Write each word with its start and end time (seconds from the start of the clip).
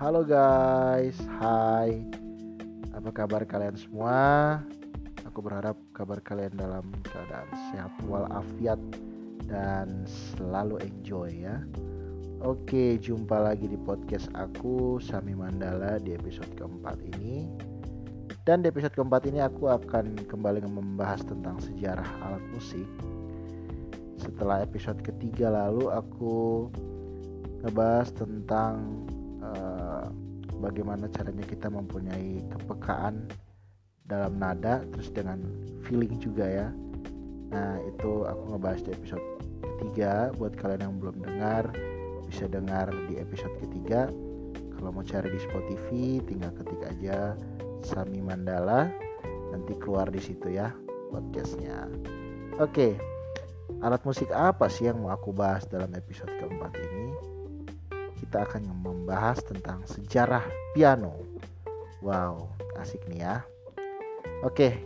Halo 0.00 0.24
guys, 0.24 1.12
hai. 1.44 1.92
Apa 2.96 3.12
kabar 3.12 3.44
kalian 3.44 3.76
semua? 3.76 4.56
Aku 5.28 5.44
berharap 5.44 5.76
kabar 5.92 6.24
kalian 6.24 6.56
dalam 6.56 6.88
keadaan 7.04 7.44
sehat 7.68 7.92
walafiat 8.08 8.80
dan 9.44 10.08
selalu 10.08 10.80
enjoy 10.88 11.44
ya. 11.44 11.60
Oke, 12.40 12.96
jumpa 12.96 13.44
lagi 13.44 13.68
di 13.68 13.76
podcast 13.76 14.32
aku 14.32 14.96
Sami 15.04 15.36
Mandala 15.36 16.00
di 16.00 16.16
episode 16.16 16.48
keempat 16.56 16.96
ini. 17.20 17.44
Dan 18.48 18.64
di 18.64 18.72
episode 18.72 18.96
keempat 18.96 19.28
ini 19.28 19.44
aku 19.44 19.68
akan 19.68 20.16
kembali 20.24 20.64
membahas 20.64 21.20
tentang 21.28 21.60
sejarah 21.60 22.08
alat 22.24 22.44
musik. 22.56 22.88
Setelah 24.16 24.64
episode 24.64 25.04
ketiga 25.04 25.52
lalu 25.52 25.92
aku 25.92 26.72
ngebahas 27.60 28.08
tentang 28.16 29.04
bagaimana 30.60 31.08
caranya 31.10 31.44
kita 31.48 31.72
mempunyai 31.72 32.44
kepekaan 32.52 33.26
dalam 34.04 34.36
nada 34.36 34.84
terus 34.92 35.08
dengan 35.10 35.40
feeling 35.88 36.20
juga 36.20 36.44
ya. 36.44 36.68
Nah, 37.50 37.82
itu 37.82 38.28
aku 38.28 38.54
ngebahas 38.54 38.80
di 38.86 38.90
episode 38.94 39.24
ketiga 39.76 40.30
buat 40.38 40.54
kalian 40.54 40.86
yang 40.86 40.96
belum 41.00 41.16
dengar 41.24 41.72
bisa 42.30 42.46
dengar 42.46 42.92
di 43.10 43.18
episode 43.18 43.50
ketiga. 43.58 44.06
Kalau 44.78 44.94
mau 44.94 45.04
cari 45.04 45.28
di 45.28 45.40
Spotify 45.42 46.22
tinggal 46.24 46.54
ketik 46.56 46.80
aja 46.86 47.34
Sami 47.82 48.22
Mandala 48.22 48.88
nanti 49.50 49.74
keluar 49.76 50.08
di 50.08 50.22
situ 50.22 50.52
ya 50.54 50.70
podcastnya. 51.10 51.90
Oke, 52.62 52.96
alat 53.82 54.00
musik 54.06 54.30
apa 54.30 54.70
sih 54.70 54.88
yang 54.88 55.02
mau 55.02 55.10
aku 55.12 55.34
bahas 55.34 55.66
dalam 55.66 55.90
episode 55.96 56.30
keempat 56.38 56.72
ini? 56.78 57.39
Kita 58.20 58.44
akan 58.44 58.68
membahas 58.84 59.40
tentang 59.40 59.80
sejarah 59.88 60.44
piano. 60.76 61.16
Wow, 62.04 62.52
asik 62.76 63.00
nih 63.08 63.24
ya. 63.24 63.36
Oke, 64.44 64.76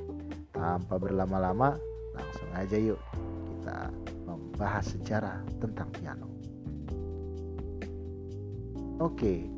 tanpa 0.54 0.98
berlama-lama, 0.98 1.74
langsung 2.14 2.50
aja 2.54 2.78
yuk 2.78 2.98
kita 3.58 3.90
membahas 4.26 4.94
sejarah 4.94 5.42
tentang 5.58 5.90
piano. 5.94 6.30
Oke, 9.02 9.50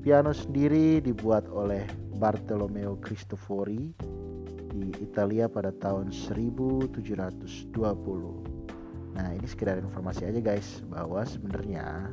piano 0.00 0.32
sendiri 0.32 1.04
dibuat 1.04 1.44
oleh 1.52 1.84
Bartolomeo 2.16 2.96
Cristofori 3.04 3.92
di 4.72 4.88
Italia 5.00 5.48
pada 5.48 5.72
tahun 5.72 6.08
1720. 6.08 7.60
Nah, 9.16 9.32
ini 9.32 9.46
sekedar 9.48 9.80
informasi 9.80 10.28
aja 10.28 10.40
guys 10.44 10.84
bahwa 10.92 11.24
sebenarnya 11.24 12.12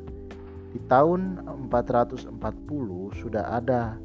di 0.74 0.82
tahun 0.90 1.46
440 1.70 2.34
sudah 3.14 3.46
ada 3.62 4.02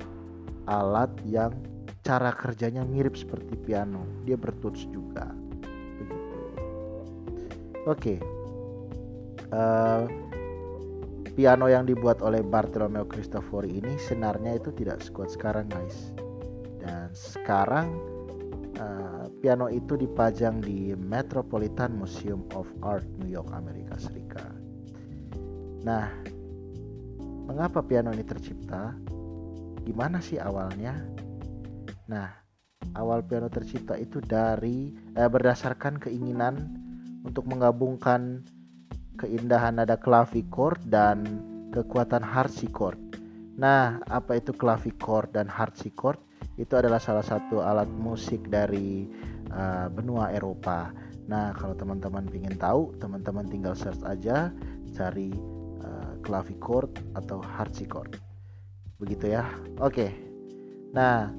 alat 0.68 1.08
yang 1.24 1.56
cara 2.04 2.32
kerjanya 2.32 2.84
mirip 2.84 3.16
seperti 3.16 3.56
piano. 3.56 4.04
Dia 4.28 4.36
bertuts 4.36 4.84
juga. 4.92 5.32
Begitu. 6.00 6.38
Oke. 7.88 8.14
Uh, 9.48 10.04
piano 11.32 11.72
yang 11.72 11.88
dibuat 11.88 12.20
oleh 12.20 12.44
Bartolomeo 12.44 13.08
Cristofori 13.08 13.80
ini 13.80 13.96
senarnya 13.96 14.60
itu 14.60 14.68
tidak 14.76 15.00
sekuat 15.00 15.32
sekarang, 15.32 15.72
guys. 15.72 16.12
Dan 16.84 17.08
sekarang 17.16 17.96
uh, 18.76 19.24
piano 19.40 19.72
itu 19.72 19.96
dipajang 19.96 20.60
di 20.60 20.92
Metropolitan 20.96 21.96
Museum 21.96 22.44
of 22.52 22.68
Art 22.84 23.08
New 23.16 23.28
York, 23.32 23.48
Amerika 23.56 23.96
Serikat. 23.96 24.52
Nah, 25.84 26.10
Mengapa 27.48 27.80
piano 27.80 28.12
ini 28.12 28.20
tercipta? 28.28 28.92
Gimana 29.88 30.20
sih 30.20 30.36
awalnya? 30.36 31.00
Nah, 32.12 32.28
awal 32.92 33.24
piano 33.24 33.48
tercipta 33.48 33.96
itu 33.96 34.20
dari 34.20 34.92
eh, 35.16 35.24
berdasarkan 35.32 35.96
keinginan 35.96 36.60
untuk 37.24 37.48
menggabungkan 37.48 38.44
keindahan 39.16 39.80
nada 39.80 39.96
clavichord 39.96 40.76
dan 40.92 41.24
kekuatan 41.72 42.20
harpsichord. 42.20 43.00
Nah, 43.56 43.98
apa 44.12 44.36
itu 44.36 44.52
clavichord 44.52 45.32
dan 45.32 45.48
harpsichord? 45.48 46.20
Itu 46.60 46.76
adalah 46.76 47.00
salah 47.00 47.24
satu 47.24 47.64
alat 47.64 47.90
musik 47.90 48.46
dari 48.52 49.08
uh, 49.50 49.90
benua 49.90 50.30
Eropa. 50.30 50.94
Nah, 51.26 51.54
kalau 51.58 51.74
teman-teman 51.74 52.30
ingin 52.30 52.54
tahu, 52.54 52.94
teman-teman 53.02 53.46
tinggal 53.50 53.74
search 53.74 54.02
aja, 54.06 54.54
cari 54.94 55.34
clavichord 56.28 56.92
atau 57.16 57.40
harpsichord. 57.40 58.20
Begitu 59.00 59.32
ya. 59.32 59.48
Oke. 59.80 60.12
Nah, 60.92 61.32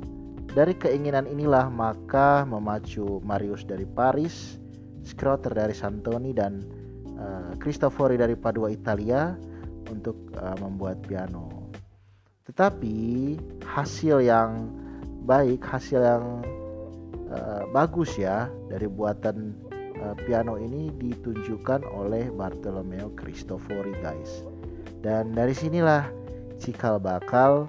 dari 0.49 0.73
keinginan 0.73 1.29
inilah 1.29 1.69
maka 1.69 2.41
memacu 2.41 3.21
Marius 3.21 3.69
dari 3.69 3.85
Paris, 3.85 4.57
Scroter 5.05 5.53
dari 5.53 5.77
Santoni 5.77 6.33
dan 6.33 6.65
uh, 7.21 7.53
Cristofori 7.61 8.17
dari 8.17 8.33
Padua 8.33 8.73
Italia 8.73 9.37
untuk 9.93 10.17
uh, 10.41 10.57
membuat 10.57 11.05
piano. 11.05 11.69
Tetapi 12.49 13.37
hasil 13.61 14.25
yang 14.25 14.73
baik, 15.29 15.61
hasil 15.61 16.01
yang 16.01 16.25
uh, 17.29 17.69
bagus 17.69 18.17
ya 18.17 18.49
dari 18.73 18.89
buatan 18.89 19.53
uh, 20.01 20.17
piano 20.25 20.57
ini 20.57 20.89
ditunjukkan 20.97 21.85
oleh 21.93 22.33
Bartolomeo 22.33 23.13
Cristofori 23.13 23.93
guys. 24.01 24.48
Dan 24.99 25.31
dari 25.31 25.55
sinilah 25.55 26.11
cikal 26.59 26.99
bakal 26.99 27.67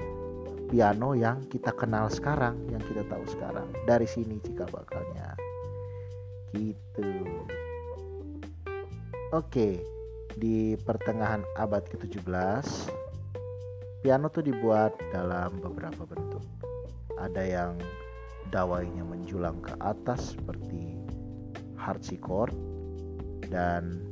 piano 0.70 1.14
yang 1.14 1.42
kita 1.50 1.74
kenal 1.74 2.10
sekarang, 2.10 2.58
yang 2.70 2.82
kita 2.86 3.06
tahu 3.06 3.22
sekarang. 3.26 3.66
Dari 3.86 4.06
sini 4.06 4.38
cikal 4.42 4.70
bakalnya. 4.70 5.34
Gitu. 6.50 7.10
Oke, 9.30 9.78
di 10.34 10.74
pertengahan 10.82 11.46
abad 11.54 11.86
ke-17 11.86 12.66
piano 14.02 14.26
tuh 14.32 14.42
dibuat 14.42 14.96
dalam 15.14 15.62
beberapa 15.62 16.02
bentuk. 16.02 16.42
Ada 17.20 17.42
yang 17.46 17.74
dawainya 18.50 19.06
menjulang 19.06 19.62
ke 19.62 19.70
atas 19.78 20.34
seperti 20.34 20.98
harpsichord 21.78 22.50
dan 23.46 24.02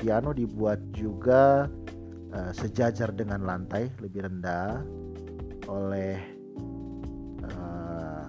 piano 0.00 0.32
dibuat 0.32 0.80
juga 0.96 1.68
uh, 2.34 2.52
sejajar 2.54 3.10
dengan 3.14 3.42
lantai 3.46 3.90
lebih 4.02 4.26
rendah 4.26 4.82
oleh 5.70 6.18
uh, 7.46 8.28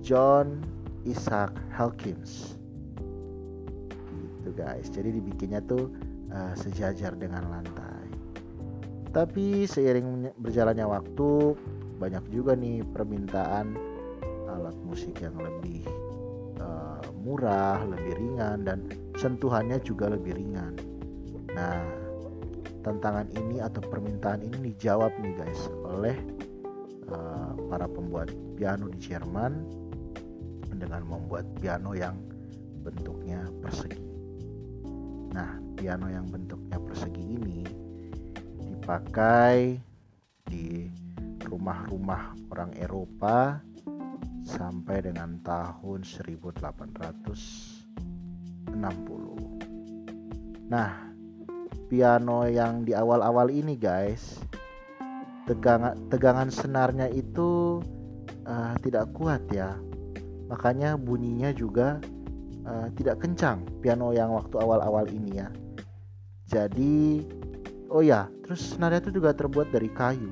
John 0.00 0.62
Isaac 1.04 1.52
Helkins 1.72 2.58
gitu 4.48 4.50
guys. 4.56 4.88
Jadi 4.88 5.20
dibikinnya 5.20 5.60
tuh 5.68 5.92
uh, 6.32 6.56
sejajar 6.56 7.12
dengan 7.20 7.44
lantai. 7.52 8.08
Tapi 9.12 9.68
seiring 9.68 10.32
berjalannya 10.40 10.88
waktu 10.88 11.56
banyak 11.98 12.24
juga 12.32 12.54
nih 12.54 12.86
permintaan 12.94 13.76
alat 14.48 14.76
musik 14.86 15.20
yang 15.20 15.36
lebih 15.36 15.84
uh, 16.62 17.02
murah 17.20 17.82
lebih 17.84 18.16
ringan 18.16 18.64
dan 18.64 18.88
sentuhannya 19.20 19.76
juga 19.84 20.08
lebih 20.08 20.38
ringan. 20.38 20.72
Nah 21.52 22.07
tantangan 22.88 23.28
ini 23.36 23.60
atau 23.60 23.84
permintaan 23.84 24.40
ini 24.40 24.72
dijawab 24.72 25.12
nih 25.20 25.36
guys 25.36 25.68
oleh 25.84 26.16
uh, 27.12 27.52
para 27.68 27.84
pembuat 27.84 28.32
piano 28.56 28.88
di 28.88 28.96
Jerman 28.96 29.68
dengan 30.72 31.04
membuat 31.04 31.44
piano 31.60 31.92
yang 31.92 32.16
bentuknya 32.80 33.44
persegi. 33.60 34.00
Nah, 35.36 35.60
piano 35.76 36.08
yang 36.08 36.32
bentuknya 36.32 36.80
persegi 36.80 37.20
ini 37.20 37.60
dipakai 38.56 39.76
di 40.48 40.88
rumah-rumah 41.44 42.40
orang 42.56 42.72
Eropa 42.80 43.60
sampai 44.48 45.04
dengan 45.04 45.36
tahun 45.44 46.08
1860. 46.08 48.72
Nah, 50.72 51.07
piano 51.88 52.44
yang 52.44 52.84
di 52.84 52.92
awal-awal 52.92 53.48
ini 53.48 53.74
guys. 53.74 54.38
Tegangan 55.48 55.96
tegangan 56.12 56.52
senarnya 56.52 57.08
itu 57.08 57.80
uh, 58.44 58.76
tidak 58.84 59.08
kuat 59.16 59.40
ya. 59.48 59.74
Makanya 60.52 61.00
bunyinya 61.00 61.50
juga 61.56 61.96
uh, 62.68 62.92
tidak 62.92 63.24
kencang 63.24 63.64
piano 63.80 64.12
yang 64.12 64.36
waktu 64.36 64.60
awal-awal 64.60 65.08
ini 65.08 65.40
ya. 65.40 65.48
Jadi 66.48 67.24
oh 67.88 68.04
ya 68.04 68.28
terus 68.44 68.76
senarnya 68.76 69.08
itu 69.08 69.20
juga 69.24 69.32
terbuat 69.32 69.72
dari 69.72 69.88
kayu. 69.88 70.28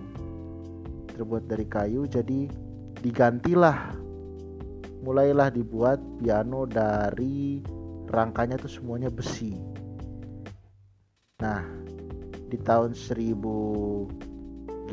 Terbuat 1.17 1.49
dari 1.49 1.65
kayu 1.65 2.05
jadi 2.05 2.53
digantilah. 3.01 4.05
Mulailah 5.01 5.55
dibuat 5.55 6.03
piano 6.21 6.69
dari 6.69 7.63
rangkanya 8.11 8.59
tuh 8.59 8.69
semuanya 8.69 9.07
besi 9.07 9.76
Nah, 11.37 11.61
di 12.49 12.57
tahun 12.65 12.97
1870 12.97 14.89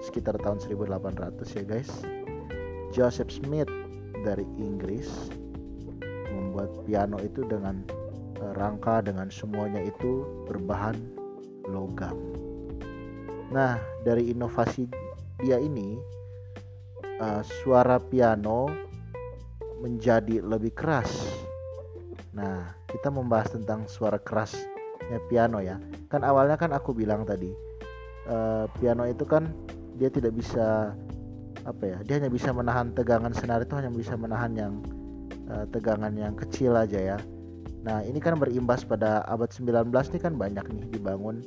sekitar 0.00 0.38
tahun 0.38 0.62
1800 0.62 1.56
ya 1.58 1.64
guys 1.66 1.90
Joseph 2.94 3.28
Smith 3.28 3.68
dari 4.22 4.46
Inggris 4.56 5.28
membuat 6.32 6.70
piano 6.86 7.18
itu 7.20 7.42
dengan 7.44 7.82
uh, 8.40 8.54
rangka 8.56 9.02
dengan 9.02 9.28
semuanya 9.28 9.82
itu 9.82 10.24
berbahan 10.46 10.96
logam. 11.66 12.16
Nah 13.50 13.76
dari 14.06 14.30
inovasi 14.30 14.86
dia 15.42 15.58
ini 15.58 15.98
uh, 17.20 17.42
suara 17.42 17.98
piano 17.98 18.70
menjadi 19.82 20.40
lebih 20.40 20.72
keras. 20.72 21.10
Nah 22.32 22.70
kita 22.86 23.10
membahas 23.10 23.52
tentang 23.58 23.90
suara 23.90 24.16
kerasnya 25.06 25.22
piano 25.30 25.58
ya. 25.62 25.78
Kan 26.10 26.26
awalnya 26.26 26.58
kan 26.58 26.74
aku 26.74 26.90
bilang 26.90 27.22
tadi 27.22 27.54
uh, 28.26 28.66
piano 28.82 29.06
itu 29.06 29.22
kan 29.22 29.54
dia 29.94 30.10
tidak 30.10 30.34
bisa 30.34 30.92
apa 31.66 31.82
ya 31.82 31.98
dia 32.02 32.18
hanya 32.22 32.30
bisa 32.30 32.50
menahan 32.50 32.94
tegangan 32.94 33.34
senar 33.34 33.62
itu 33.62 33.74
hanya 33.74 33.90
bisa 33.90 34.14
menahan 34.18 34.52
yang 34.54 34.72
uh, 35.50 35.66
tegangan 35.70 36.10
yang 36.18 36.34
kecil 36.34 36.74
aja 36.74 37.14
ya. 37.14 37.18
Nah 37.86 38.02
ini 38.02 38.18
kan 38.18 38.34
berimbas 38.34 38.82
pada 38.82 39.22
abad 39.30 39.46
19 39.46 39.94
ini 39.94 40.18
kan 40.18 40.34
banyak 40.34 40.66
nih 40.74 40.84
dibangun 40.90 41.38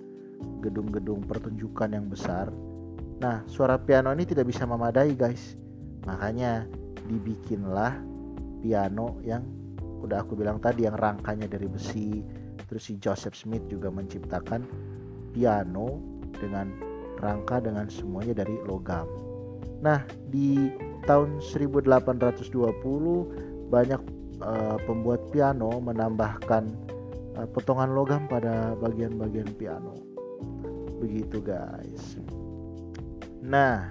gedung-gedung 0.64 1.28
pertunjukan 1.28 1.92
yang 1.92 2.08
besar. 2.08 2.48
Nah 3.20 3.44
suara 3.52 3.76
piano 3.76 4.16
ini 4.16 4.24
tidak 4.24 4.48
bisa 4.48 4.64
memadai 4.64 5.12
guys. 5.20 5.60
Makanya 6.08 6.64
dibikinlah 7.12 8.00
piano 8.64 9.20
yang 9.24 9.44
udah 10.00 10.24
aku 10.24 10.40
bilang 10.40 10.64
tadi 10.64 10.88
yang 10.88 10.96
rangkanya 10.96 11.44
dari 11.52 11.68
besi 11.68 12.24
terus 12.70 12.86
si 12.86 13.02
Joseph 13.02 13.34
Smith 13.34 13.66
juga 13.66 13.90
menciptakan 13.90 14.62
piano 15.34 15.98
dengan 16.38 16.70
rangka 17.20 17.60
dengan 17.60 17.90
semuanya 17.90 18.46
dari 18.46 18.56
logam. 18.64 19.10
Nah 19.82 20.06
di 20.30 20.70
tahun 21.10 21.42
1820 21.42 23.74
banyak 23.74 24.02
uh, 24.46 24.78
pembuat 24.86 25.34
piano 25.34 25.82
menambahkan 25.82 26.70
uh, 27.42 27.48
potongan 27.50 27.98
logam 27.98 28.30
pada 28.30 28.78
bagian-bagian 28.78 29.50
piano. 29.58 29.98
Begitu 31.02 31.42
guys. 31.42 32.22
Nah 33.42 33.90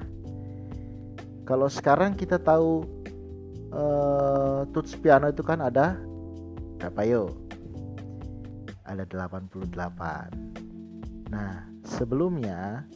kalau 1.49 1.67
sekarang 1.67 2.15
kita 2.15 2.39
tahu 2.39 2.87
uh, 3.75 4.63
tuts 4.71 4.95
piano 4.95 5.33
itu 5.33 5.43
kan 5.43 5.59
ada 5.65 5.99
yuk? 7.03 7.48
Ada 8.89 9.05
88. 9.05 9.69
Nah, 11.29 11.69
sebelumnya 11.85 12.89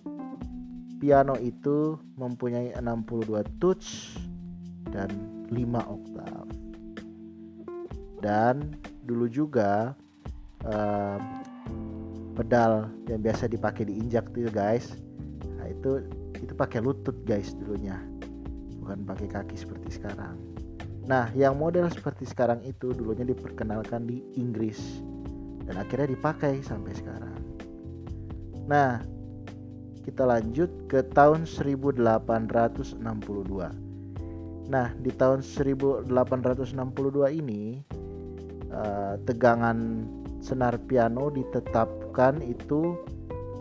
piano 0.96 1.36
itu 1.36 2.00
mempunyai 2.16 2.72
62 2.80 3.44
tuts 3.60 4.16
dan 4.88 5.12
5 5.52 5.52
oktav. 5.84 6.46
Dan 8.24 8.72
dulu 9.04 9.28
juga 9.28 9.92
uh, 10.64 11.18
pedal 12.32 12.88
yang 13.10 13.20
biasa 13.20 13.52
dipakai 13.52 13.84
diinjak 13.84 14.32
tuh 14.32 14.48
guys. 14.48 14.96
Nah, 15.60 15.68
itu 15.68 16.08
itu 16.40 16.56
pakai 16.56 16.80
lutut 16.80 17.20
guys 17.28 17.52
dulunya. 17.60 18.00
Bukan 18.80 19.04
pakai 19.04 19.28
kaki 19.28 19.60
seperti 19.60 20.00
sekarang. 20.00 20.40
Nah, 21.04 21.28
yang 21.34 21.58
model 21.58 21.90
seperti 21.90 22.24
sekarang 22.24 22.62
itu 22.62 22.94
dulunya 22.94 23.26
diperkenalkan 23.26 24.06
di 24.06 24.22
Inggris 24.38 25.02
dan 25.72 25.88
akhirnya 25.88 26.12
dipakai 26.12 26.60
sampai 26.60 26.92
sekarang. 26.92 27.40
Nah, 28.68 29.00
kita 30.04 30.28
lanjut 30.28 30.68
ke 30.84 31.00
tahun 31.16 31.48
1862. 31.48 33.00
Nah, 34.68 34.92
di 35.00 35.08
tahun 35.16 35.40
1862 35.40 36.12
ini 37.32 37.80
uh, 38.68 39.16
tegangan 39.24 40.04
senar 40.44 40.76
piano 40.84 41.32
ditetapkan 41.32 42.44
itu 42.44 42.92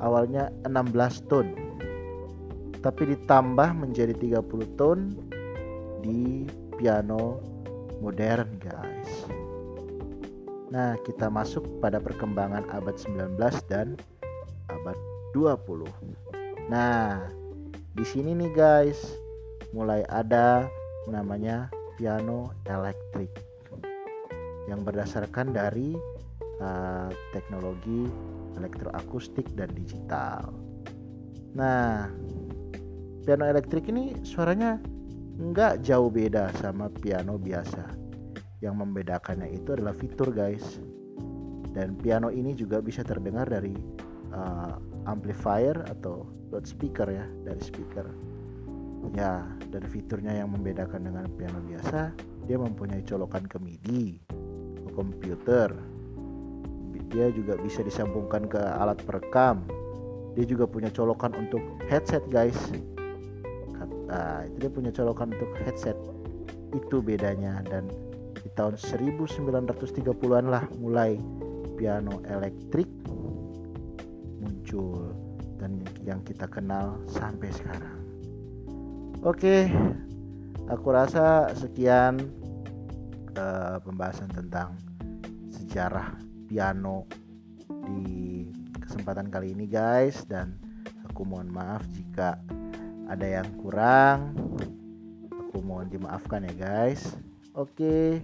awalnya 0.03 0.51
16 0.67 1.31
ton. 1.31 1.47
Tapi 2.83 3.15
ditambah 3.15 3.87
menjadi 3.87 4.11
30 4.19 4.75
ton 4.75 5.15
di 6.03 6.43
piano 6.75 7.39
modern 8.03 8.51
guys 8.59 9.40
Nah 10.71 10.95
kita 11.03 11.27
masuk 11.27 11.67
pada 11.83 11.99
perkembangan 11.99 12.65
abad 12.71 12.95
19 12.95 13.35
dan 13.67 13.99
abad 14.71 14.97
20 15.35 15.85
Nah 16.71 17.27
di 17.91 18.05
sini 18.07 18.31
nih 18.31 18.51
guys 18.55 19.19
mulai 19.75 20.07
ada 20.07 20.67
namanya 21.11 21.67
piano 21.99 22.55
elektrik 22.67 23.31
yang 24.71 24.87
berdasarkan 24.87 25.51
dari 25.51 25.91
uh, 26.63 27.09
teknologi 27.35 28.07
elektroakustik 28.55 29.47
dan 29.55 29.71
digital. 29.75 30.51
Nah, 31.55 32.07
piano 33.23 33.43
elektrik 33.47 33.87
ini 33.91 34.15
suaranya 34.23 34.79
nggak 35.39 35.83
jauh 35.83 36.11
beda 36.11 36.51
sama 36.59 36.87
piano 36.87 37.35
biasa. 37.35 38.00
Yang 38.61 38.75
membedakannya 38.85 39.49
itu 39.51 39.73
adalah 39.73 39.91
fitur 39.91 40.29
guys. 40.29 40.79
Dan 41.71 41.97
piano 41.97 42.29
ini 42.29 42.53
juga 42.53 42.83
bisa 42.83 43.01
terdengar 43.01 43.47
dari 43.47 43.73
uh, 44.35 44.75
amplifier 45.07 45.75
atau 45.87 46.27
loudspeaker 46.51 47.07
ya, 47.09 47.25
dari 47.47 47.61
speaker. 47.63 48.05
Ya, 49.17 49.49
dari 49.73 49.87
fiturnya 49.89 50.37
yang 50.37 50.53
membedakan 50.53 51.09
dengan 51.09 51.25
piano 51.33 51.57
biasa, 51.65 52.13
dia 52.45 52.57
mempunyai 52.59 53.01
colokan 53.01 53.49
ke 53.49 53.57
MIDI, 53.57 54.21
ke 54.85 54.89
komputer. 54.93 55.73
Dia 57.11 57.33
juga 57.33 57.57
bisa 57.57 57.81
disambungkan 57.81 58.45
ke 58.45 58.61
alat 58.61 59.01
perekam. 59.01 59.65
Dia 60.37 60.45
juga 60.45 60.69
punya 60.69 60.93
colokan 60.93 61.33
untuk 61.33 61.59
headset 61.89 62.23
guys 62.29 62.55
nah 64.11 64.43
itu 64.43 64.67
dia 64.67 64.69
punya 64.69 64.91
colokan 64.91 65.31
untuk 65.31 65.51
headset 65.63 65.95
itu 66.75 66.99
bedanya 66.99 67.63
dan 67.71 67.87
di 68.41 68.49
tahun 68.57 68.73
1930-an 68.77 70.45
lah 70.49 70.65
mulai 70.81 71.21
piano 71.77 72.21
elektrik 72.25 72.89
muncul 74.41 75.13
dan 75.61 75.85
yang 76.01 76.25
kita 76.25 76.49
kenal 76.49 76.97
sampai 77.05 77.53
sekarang. 77.53 77.97
Oke 79.21 79.69
aku 80.65 80.87
rasa 80.89 81.53
sekian 81.53 82.17
uh, 83.37 83.77
pembahasan 83.85 84.33
tentang 84.33 84.73
sejarah 85.53 86.17
piano 86.49 87.05
di 87.85 88.49
kesempatan 88.81 89.29
kali 89.29 89.53
ini 89.53 89.69
guys. 89.69 90.25
Dan 90.25 90.57
aku 91.05 91.21
mohon 91.29 91.53
maaf 91.53 91.85
jika 91.93 92.41
ada 93.05 93.27
yang 93.41 93.49
kurang. 93.61 94.33
Aku 95.29 95.61
mohon 95.61 95.93
dimaafkan 95.93 96.47
ya 96.49 96.53
guys 96.57 97.13
oke 97.55 98.21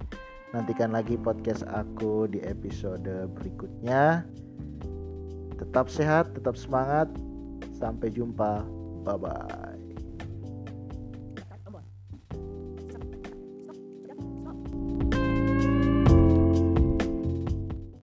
nantikan 0.55 0.95
lagi 0.95 1.19
podcast 1.19 1.67
aku 1.67 2.31
di 2.31 2.39
episode 2.43 3.27
berikutnya. 3.35 4.23
Tetap 5.57 5.89
sehat 5.91 6.31
tetap 6.37 6.55
semangat. 6.55 7.11
Sampai 7.77 8.09
jumpa. 8.09 8.65
Bye 9.05 9.17
bye 9.21 9.66